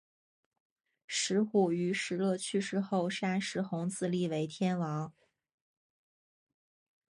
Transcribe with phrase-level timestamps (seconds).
[1.05, 5.13] 石虎于石勒去世后杀石弘自立为天王。